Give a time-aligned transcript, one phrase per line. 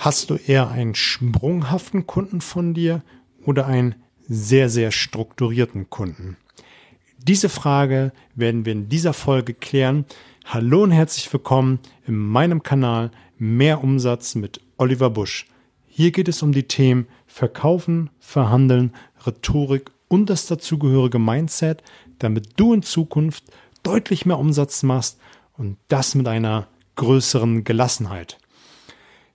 [0.00, 3.02] Hast du eher einen sprunghaften Kunden von dir
[3.44, 6.38] oder einen sehr, sehr strukturierten Kunden?
[7.18, 10.06] Diese Frage werden wir in dieser Folge klären.
[10.46, 15.46] Hallo und herzlich willkommen in meinem Kanal Mehr Umsatz mit Oliver Busch.
[15.86, 18.94] Hier geht es um die Themen Verkaufen, Verhandeln,
[19.26, 21.82] Rhetorik und das dazugehörige Mindset,
[22.20, 23.44] damit du in Zukunft
[23.82, 25.20] deutlich mehr Umsatz machst
[25.58, 28.38] und das mit einer größeren Gelassenheit.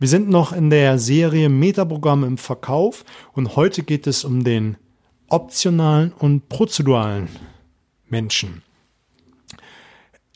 [0.00, 4.76] Wir sind noch in der Serie Metaprogramme im Verkauf und heute geht es um den
[5.28, 7.28] optionalen und prozeduralen
[8.08, 8.62] Menschen.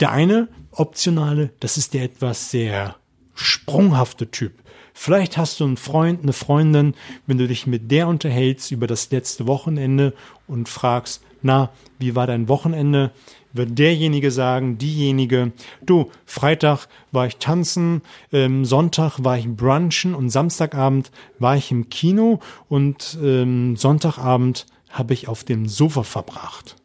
[0.00, 2.96] Der eine optionale, das ist der etwas sehr
[3.34, 4.54] sprunghafte Typ.
[4.92, 6.94] Vielleicht hast du einen Freund, eine Freundin,
[7.28, 10.14] wenn du dich mit der unterhältst über das letzte Wochenende
[10.48, 13.12] und fragst, na, wie war dein Wochenende?
[13.54, 20.28] Wird derjenige sagen, diejenige, du, Freitag war ich tanzen, ähm, Sonntag war ich brunchen und
[20.28, 26.76] Samstagabend war ich im Kino und ähm, Sonntagabend habe ich auf dem Sofa verbracht.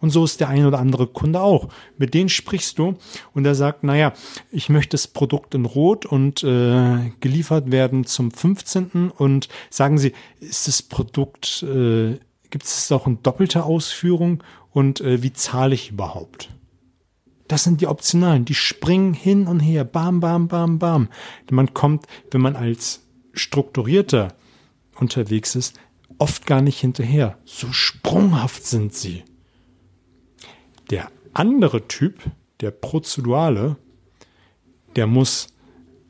[0.00, 1.68] Und so ist der ein oder andere Kunde auch.
[1.96, 2.96] Mit denen sprichst du
[3.34, 4.12] und er sagt, naja,
[4.50, 9.10] ich möchte das Produkt in Rot und äh, geliefert werden zum 15.
[9.10, 12.18] Und sagen Sie, ist das Produkt, äh,
[12.50, 16.50] gibt es auch in doppelter Ausführung und äh, wie zahle ich überhaupt?
[17.46, 21.08] Das sind die Optionalen, die springen hin und her, bam, bam, bam, bam.
[21.50, 23.00] Man kommt, wenn man als
[23.32, 24.34] strukturierter
[24.96, 25.78] unterwegs ist,
[26.18, 27.38] oft gar nicht hinterher.
[27.44, 29.24] So sprunghaft sind sie.
[30.90, 32.20] Der andere Typ,
[32.60, 33.76] der Prozedurale,
[34.96, 35.54] der muss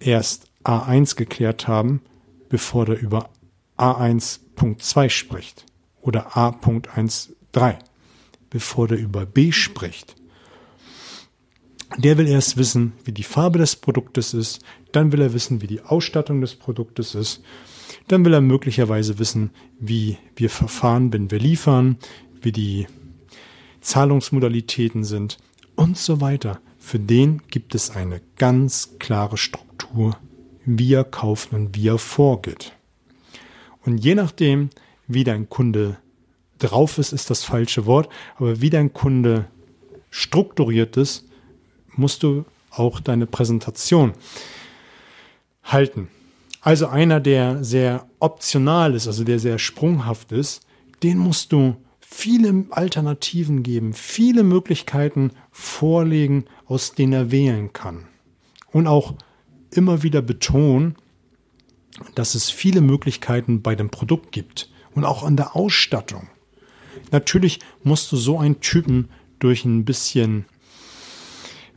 [0.00, 2.00] erst A1 geklärt haben,
[2.48, 3.30] bevor der über
[3.76, 5.67] A1.2 spricht
[6.08, 7.78] oder A.13
[8.50, 10.16] bevor der über B spricht.
[11.96, 15.66] Der will erst wissen, wie die Farbe des Produktes ist, dann will er wissen, wie
[15.66, 17.42] die Ausstattung des Produktes ist,
[18.08, 21.98] dann will er möglicherweise wissen, wie wir verfahren, wenn wir liefern,
[22.40, 22.86] wie die
[23.80, 25.38] Zahlungsmodalitäten sind
[25.76, 26.60] und so weiter.
[26.78, 30.16] Für den gibt es eine ganz klare Struktur,
[30.64, 32.72] wie er kauft und wie er vorgeht.
[33.84, 34.70] Und je nachdem,
[35.08, 35.96] wie dein Kunde
[36.58, 39.46] drauf ist, ist das falsche Wort, aber wie dein Kunde
[40.10, 41.24] strukturiert ist,
[41.96, 44.12] musst du auch deine Präsentation
[45.64, 46.08] halten.
[46.60, 50.66] Also einer, der sehr optional ist, also der sehr sprunghaft ist,
[51.02, 58.08] den musst du viele Alternativen geben, viele Möglichkeiten vorlegen, aus denen er wählen kann.
[58.72, 59.14] Und auch
[59.70, 60.96] immer wieder betonen,
[62.14, 66.28] dass es viele Möglichkeiten bei dem Produkt gibt und auch an der Ausstattung.
[67.10, 70.46] Natürlich musst du so einen Typen durch ein bisschen,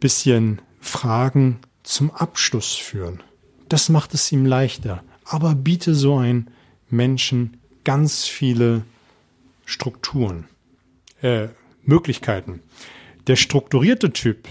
[0.00, 3.22] bisschen Fragen zum Abschluss führen.
[3.68, 5.02] Das macht es ihm leichter.
[5.24, 6.50] Aber biete so einen
[6.88, 8.84] Menschen ganz viele
[9.64, 10.46] Strukturen,
[11.20, 11.48] äh,
[11.82, 12.62] Möglichkeiten.
[13.26, 14.48] Der strukturierte Typ,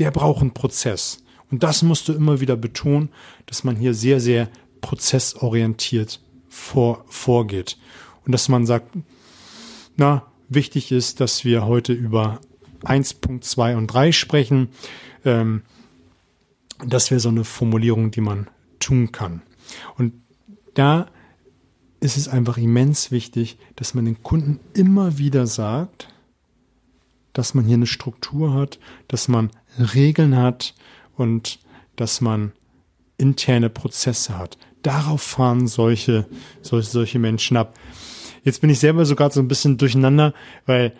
[0.00, 1.22] der braucht einen Prozess.
[1.50, 3.10] Und das musst du immer wieder betonen,
[3.46, 4.48] dass man hier sehr, sehr
[4.80, 7.78] prozessorientiert vor, vorgeht.
[8.26, 8.90] Und dass man sagt,
[9.96, 12.40] na, wichtig ist, dass wir heute über
[12.82, 14.68] 1.2 und 3 sprechen.
[15.24, 15.62] Ähm,
[16.84, 19.42] das wäre so eine Formulierung, die man tun kann.
[19.96, 20.14] Und
[20.74, 21.06] da
[22.00, 26.08] ist es einfach immens wichtig, dass man den Kunden immer wieder sagt,
[27.32, 30.74] dass man hier eine Struktur hat, dass man Regeln hat
[31.16, 31.60] und
[31.96, 32.52] dass man
[33.18, 34.56] interne Prozesse hat.
[34.82, 36.26] Darauf fahren solche,
[36.62, 37.74] solche, solche Menschen ab.
[38.44, 40.32] Jetzt bin ich selber sogar so ein bisschen durcheinander,
[40.66, 40.94] weil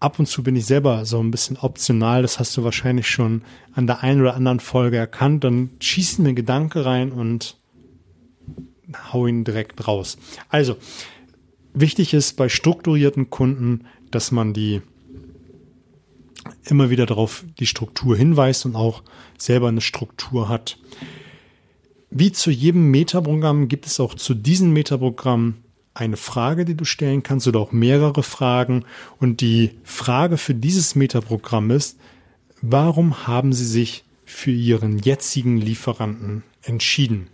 [0.00, 2.22] ab und zu bin ich selber so ein bisschen optional.
[2.22, 5.44] Das hast du wahrscheinlich schon an der einen oder anderen Folge erkannt.
[5.44, 7.56] Dann schießt mir Gedanke rein und
[9.12, 10.18] hau ihn direkt raus.
[10.48, 10.76] Also,
[11.72, 14.82] wichtig ist bei strukturierten Kunden, dass man die
[16.64, 19.02] immer wieder darauf die Struktur hinweist und auch
[19.38, 20.78] selber eine Struktur hat.
[22.14, 25.56] Wie zu jedem Metaprogramm gibt es auch zu diesem Metaprogramm
[25.94, 28.84] eine Frage, die du stellen kannst oder auch mehrere Fragen.
[29.18, 31.98] Und die Frage für dieses Metaprogramm ist,
[32.60, 37.28] warum haben Sie sich für Ihren jetzigen Lieferanten entschieden?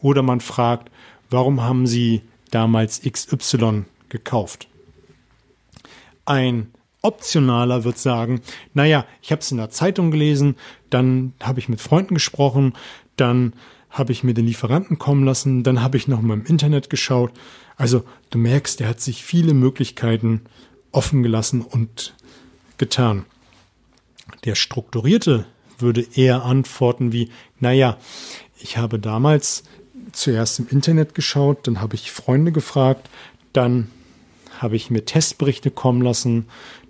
[0.00, 0.88] Oder man fragt,
[1.28, 2.22] warum haben Sie
[2.52, 4.68] damals XY gekauft?
[6.26, 6.68] Ein
[7.02, 8.40] Optionaler wird sagen,
[8.72, 10.54] naja, ich habe es in der Zeitung gelesen,
[10.90, 12.74] dann habe ich mit Freunden gesprochen,
[13.16, 13.52] dann
[13.90, 17.32] habe ich mir den Lieferanten kommen lassen, dann habe ich noch mal im Internet geschaut.
[17.76, 20.42] Also du merkst, der hat sich viele Möglichkeiten
[20.92, 22.14] offen gelassen und
[22.78, 23.24] getan.
[24.44, 25.46] Der Strukturierte
[25.78, 27.96] würde eher antworten wie, naja,
[28.60, 29.64] ich habe damals
[30.12, 33.08] zuerst im Internet geschaut, dann habe ich Freunde gefragt,
[33.52, 33.90] dann
[34.58, 36.46] habe ich mir Testberichte kommen lassen,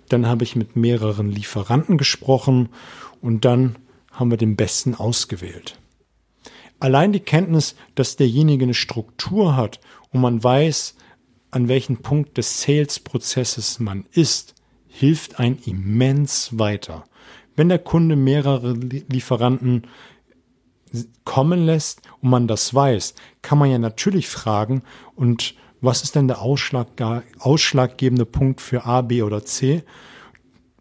[0.09, 2.69] dann habe ich mit mehreren Lieferanten gesprochen
[3.21, 3.77] und dann
[4.11, 5.77] haben wir den besten ausgewählt.
[6.81, 9.79] Allein die Kenntnis, dass derjenige eine Struktur hat
[10.11, 10.95] und man weiß,
[11.51, 14.55] an welchem Punkt des Sales-Prozesses man ist,
[14.87, 17.03] hilft ein immens weiter.
[17.55, 19.83] Wenn der Kunde mehrere Lieferanten
[21.23, 23.13] kommen lässt und man das weiß,
[23.43, 24.81] kann man ja natürlich fragen,
[25.15, 26.87] und was ist denn der Ausschlag,
[27.37, 29.83] ausschlaggebende Punkt für A, B oder C?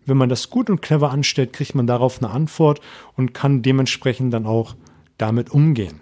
[0.06, 2.81] Wenn man das gut und clever anstellt, kriegt man darauf eine Antwort
[3.17, 4.76] und kann dementsprechend dann auch
[5.20, 6.00] damit umgehen.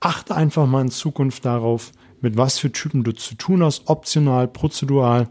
[0.00, 4.48] Achte einfach mal in Zukunft darauf, mit was für Typen du zu tun hast, optional,
[4.48, 5.28] prozedural.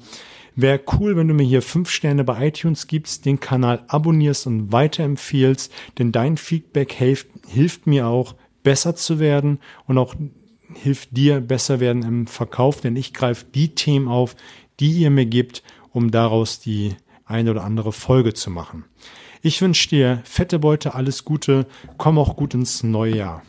[0.55, 4.71] Wäre cool, wenn du mir hier fünf Sterne bei iTunes gibst, den Kanal abonnierst und
[4.71, 10.15] weiterempfiehlst, denn dein Feedback hilft, hilft mir auch, besser zu werden und auch
[10.73, 14.35] hilft dir besser werden im Verkauf, denn ich greife die Themen auf,
[14.79, 16.95] die ihr mir gibt, um daraus die
[17.25, 18.85] eine oder andere Folge zu machen.
[19.47, 23.43] Ich wünsche dir fette Beute, alles Gute, komm auch gut ins neue Jahr.